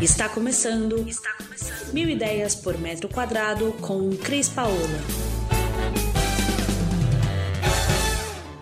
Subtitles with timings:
[0.00, 1.08] Está começando.
[1.08, 1.92] Está começando.
[1.92, 4.76] Mil ideias por metro quadrado com Cris Paola.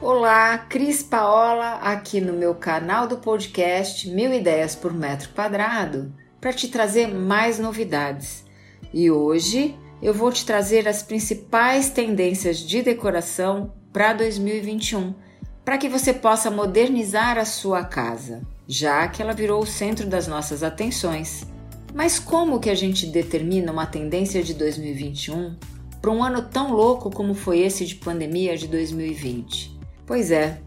[0.01, 6.11] Olá, Cris Paola, aqui no meu canal do podcast Mil Ideias por Metro Quadrado,
[6.41, 8.43] para te trazer mais novidades.
[8.91, 15.15] E hoje eu vou te trazer as principais tendências de decoração para 2021,
[15.63, 20.27] para que você possa modernizar a sua casa já que ela virou o centro das
[20.27, 21.47] nossas atenções.
[21.95, 25.57] Mas como que a gente determina uma tendência de 2021
[26.01, 29.79] para um ano tão louco como foi esse de pandemia de 2020?
[30.05, 30.61] Pois é,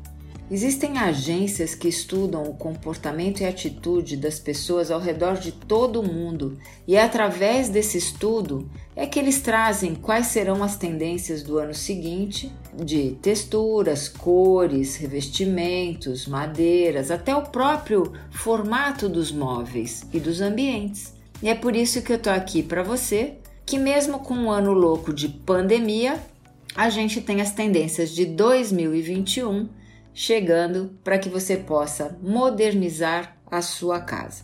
[0.51, 6.03] Existem agências que estudam o comportamento e atitude das pessoas ao redor de todo o
[6.03, 11.59] mundo e é através desse estudo é que eles trazem quais serão as tendências do
[11.59, 20.41] ano seguinte de texturas, cores, revestimentos, madeiras, até o próprio formato dos móveis e dos
[20.41, 21.13] ambientes.
[21.43, 23.35] E é por isso que eu tô aqui para você,
[23.67, 26.19] que mesmo com um ano louco de pandemia,
[26.75, 29.77] a gente tem as tendências de 2021
[30.19, 34.43] chegando para que você possa modernizar a sua casa.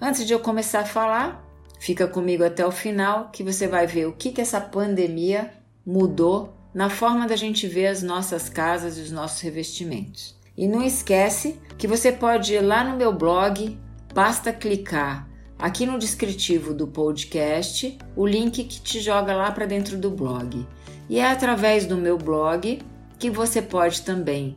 [0.00, 1.46] Antes de eu começar a falar,
[1.78, 5.52] fica comigo até o final que você vai ver o que, que essa pandemia
[5.84, 10.40] mudou na forma da gente ver as nossas casas e os nossos revestimentos.
[10.56, 13.78] E não esquece que você pode ir lá no meu blog,
[14.14, 19.98] basta clicar aqui no descritivo do podcast, o link que te joga lá para dentro
[19.98, 20.66] do blog.
[21.10, 22.80] E é através do meu blog
[23.18, 24.56] que você pode também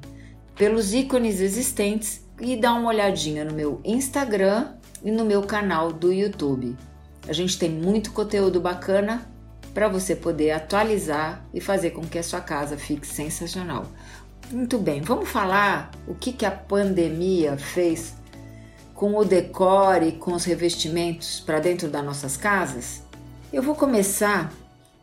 [0.58, 6.12] pelos ícones existentes e dá uma olhadinha no meu Instagram e no meu canal do
[6.12, 6.76] YouTube.
[7.28, 9.30] A gente tem muito conteúdo bacana
[9.74, 13.86] para você poder atualizar e fazer com que a sua casa fique sensacional.
[14.52, 18.16] Muito bem, vamos falar o que, que a pandemia fez
[18.96, 23.04] com o decore, com os revestimentos para dentro das nossas casas?
[23.54, 24.52] Eu vou começar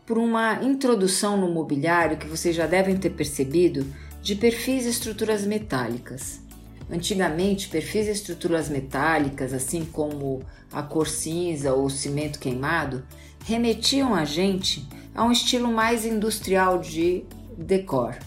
[0.05, 3.85] por uma introdução no mobiliário que vocês já devem ter percebido
[4.25, 6.41] de perfis e estruturas metálicas.
[6.89, 10.41] Antigamente, perfis e estruturas metálicas, assim como
[10.71, 13.05] a cor cinza ou cimento queimado,
[13.45, 17.23] remetiam a gente a um estilo mais industrial de
[17.55, 18.17] decor.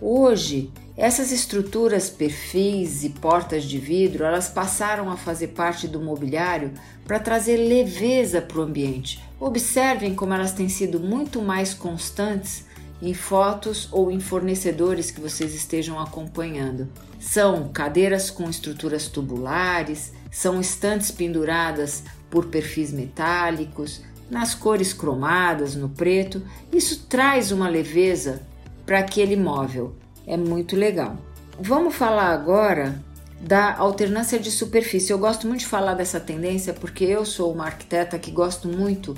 [0.00, 6.72] Hoje, essas estruturas, perfis e portas de vidro, elas passaram a fazer parte do mobiliário
[7.04, 9.22] para trazer leveza para o ambiente.
[9.38, 12.68] Observem como elas têm sido muito mais constantes
[13.02, 16.88] em fotos ou em fornecedores que vocês estejam acompanhando.
[17.18, 25.88] São cadeiras com estruturas tubulares, são estantes penduradas por perfis metálicos, nas cores cromadas, no
[25.88, 26.42] preto.
[26.72, 28.42] Isso traz uma leveza
[28.86, 29.94] para aquele móvel.
[30.26, 31.16] É muito legal.
[31.60, 33.02] Vamos falar agora
[33.40, 35.12] da alternância de superfície.
[35.12, 39.16] Eu gosto muito de falar dessa tendência porque eu sou uma arquiteta que gosto muito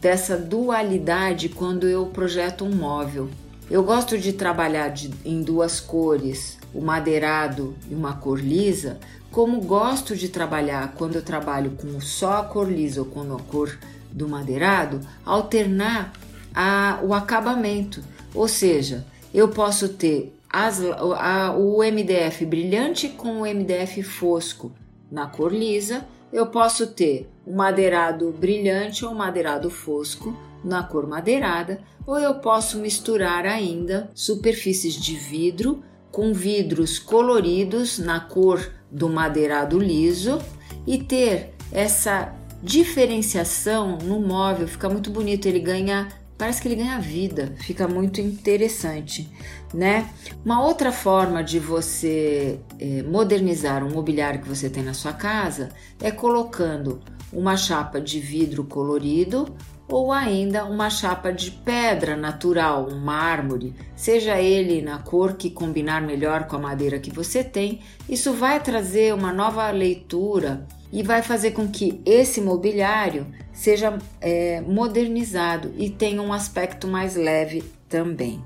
[0.00, 3.28] dessa dualidade quando eu projeto um móvel.
[3.68, 8.98] Eu gosto de trabalhar de, em duas cores, o madeirado e uma cor lisa,
[9.30, 13.40] como gosto de trabalhar quando eu trabalho com só a cor lisa ou com a
[13.40, 13.76] cor
[14.12, 16.12] do madeirado, alternar
[16.54, 18.02] a, o acabamento.
[18.34, 20.80] Ou seja, eu posso ter as,
[21.18, 24.72] a, o MDF brilhante com o MDF fosco
[25.10, 31.06] na cor lisa eu posso ter um madeirado brilhante ou um madeirado fosco na cor
[31.06, 39.08] madeirada, ou eu posso misturar ainda superfícies de vidro com vidros coloridos na cor do
[39.08, 40.40] madeirado liso
[40.86, 42.32] e ter essa
[42.62, 46.08] diferenciação no móvel, fica muito bonito, ele ganha
[46.38, 49.30] parece que ele ganha vida, fica muito interessante,
[49.72, 50.10] né?
[50.44, 55.70] Uma outra forma de você é, modernizar um mobiliário que você tem na sua casa
[56.00, 57.00] é colocando
[57.32, 59.54] uma chapa de vidro colorido
[59.88, 66.02] ou ainda uma chapa de pedra natural, um mármore, seja ele na cor que combinar
[66.02, 70.66] melhor com a madeira que você tem, isso vai trazer uma nova leitura
[70.96, 77.14] e vai fazer com que esse mobiliário seja é, modernizado e tenha um aspecto mais
[77.14, 78.42] leve também.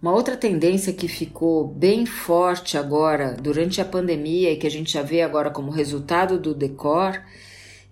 [0.00, 4.92] Uma outra tendência que ficou bem forte agora durante a pandemia e que a gente
[4.92, 7.20] já vê agora como resultado do decor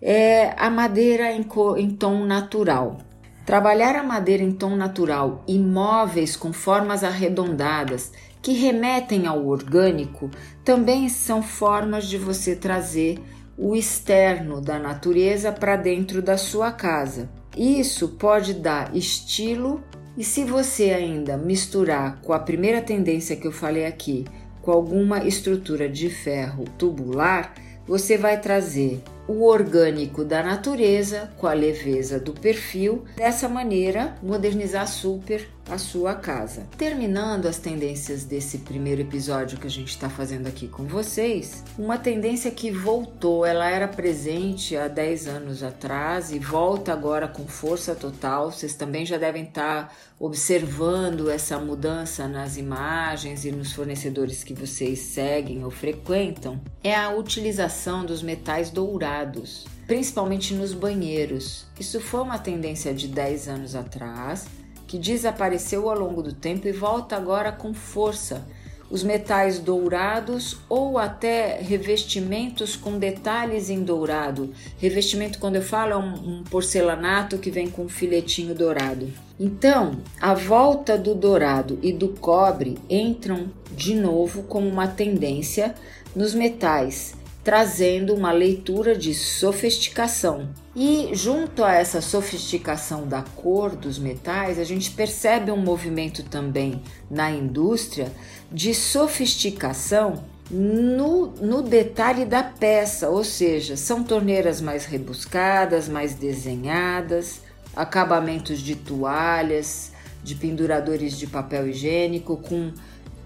[0.01, 1.45] é a madeira em,
[1.79, 2.99] em tom natural.
[3.45, 8.13] Trabalhar a madeira em tom natural e móveis com formas arredondadas
[8.43, 10.29] que remetem ao orgânico
[10.65, 13.19] também são formas de você trazer
[13.57, 17.31] o externo da natureza para dentro da sua casa.
[17.57, 19.83] Isso pode dar estilo
[20.17, 24.25] e se você ainda misturar com a primeira tendência que eu falei aqui,
[24.61, 27.55] com alguma estrutura de ferro tubular,
[27.87, 33.05] você vai trazer o orgânico da natureza com a leveza do perfil.
[33.17, 36.67] Dessa maneira, modernizar super a sua casa.
[36.77, 41.99] Terminando as tendências desse primeiro episódio que a gente está fazendo aqui com vocês, uma
[41.99, 47.95] tendência que voltou, ela era presente há 10 anos atrás e volta agora com força
[47.95, 48.51] total.
[48.51, 54.55] Vocês também já devem estar tá observando essa mudança nas imagens e nos fornecedores que
[54.55, 56.61] vocês seguem ou frequentam.
[56.83, 61.67] É a utilização dos metais dourados principalmente nos banheiros.
[61.79, 64.47] Isso foi uma tendência de 10 anos atrás
[64.93, 68.47] que desapareceu ao longo do tempo e volta agora com força.
[68.91, 74.53] Os metais dourados ou até revestimentos com detalhes em dourado.
[74.77, 79.11] Revestimento, quando eu falo, é um, porcelanato que vem com um filetinho dourado.
[79.41, 85.75] Então, a volta do dourado e do cobre entram de novo como uma tendência
[86.15, 90.49] nos metais trazendo uma leitura de sofisticação.
[90.75, 96.81] E junto a essa sofisticação da cor dos metais, a gente percebe um movimento também
[97.11, 98.13] na indústria
[98.51, 107.41] de sofisticação no, no detalhe da peça, ou seja, são torneiras mais rebuscadas, mais desenhadas,
[107.75, 109.93] acabamentos de toalhas,
[110.23, 112.71] de penduradores de papel higiênico com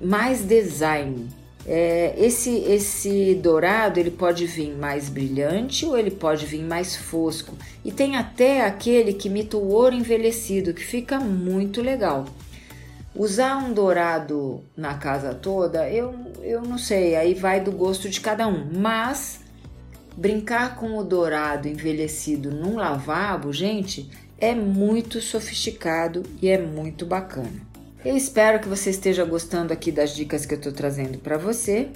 [0.01, 1.29] mais design.
[1.69, 7.55] É, esse, esse dourado ele pode vir mais brilhante ou ele pode vir mais fosco.
[7.85, 12.27] E tem até aquele que imita o ouro envelhecido, que fica muito legal.
[13.15, 18.21] Usar um dourado na casa toda, eu, eu não sei, aí vai do gosto de
[18.21, 18.69] cada um.
[18.73, 19.41] Mas
[20.17, 24.09] brincar com o dourado envelhecido num lavabo, gente,
[24.39, 27.76] é muito sofisticado e é muito bacana.
[28.07, 31.89] Eu espero que você esteja gostando aqui das dicas que eu estou trazendo para você.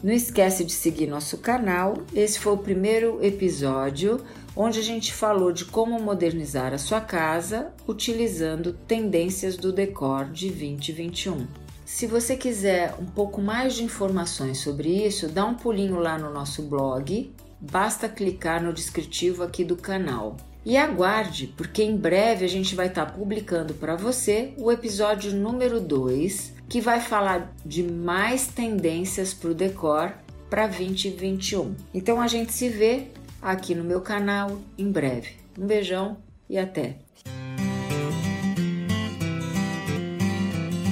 [0.00, 1.94] Não esquece de seguir nosso canal.
[2.14, 4.24] Esse foi o primeiro episódio
[4.54, 10.50] onde a gente falou de como modernizar a sua casa utilizando tendências do decor de
[10.50, 11.48] 2021.
[11.84, 16.32] Se você quiser um pouco mais de informações sobre isso, dá um pulinho lá no
[16.32, 17.34] nosso blog.
[17.60, 20.36] Basta clicar no descritivo aqui do canal.
[20.64, 25.32] E aguarde, porque em breve a gente vai estar tá publicando para você o episódio
[25.32, 30.12] número 2, que vai falar de mais tendências para o decor
[30.50, 31.74] para 2021.
[31.94, 33.06] Então a gente se vê
[33.40, 35.30] aqui no meu canal em breve.
[35.58, 36.18] Um beijão
[36.48, 37.09] e até!